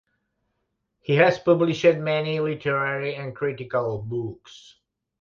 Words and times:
He 1.01 1.13
has 1.17 1.37
published 1.37 1.85
many 1.97 2.39
literary 2.39 3.13
and 3.13 3.35
critical 3.35 3.99
books. 4.01 4.77